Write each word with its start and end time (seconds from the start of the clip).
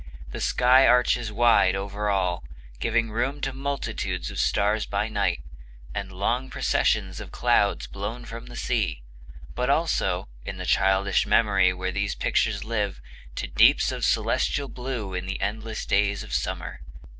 The 0.31 0.41
sky 0.41 0.87
arches 0.87 1.31
wide 1.31 1.75
over 1.75 2.09
all, 2.09 2.43
giving 2.79 3.11
room 3.11 3.39
to 3.41 3.53
multitudes 3.53 4.31
of 4.31 4.39
stars 4.39 4.87
by 4.87 5.07
night, 5.09 5.43
and 5.93 6.11
long 6.11 6.49
processions 6.49 7.19
of 7.19 7.31
clouds 7.31 7.85
blown 7.85 8.25
from 8.25 8.47
the 8.47 8.55
sea; 8.55 9.03
but 9.53 9.69
also, 9.69 10.27
in 10.43 10.57
the 10.57 10.65
childish 10.65 11.27
memory 11.27 11.71
where 11.71 11.91
these 11.91 12.15
pictures 12.15 12.63
live, 12.63 12.99
to 13.35 13.45
deeps 13.45 13.91
of 13.91 14.03
celestial 14.03 14.67
blue 14.69 15.13
in 15.13 15.27
the 15.27 15.39
endless 15.39 15.85
days 15.85 16.23
of 16.23 16.33
summer. 16.33 16.79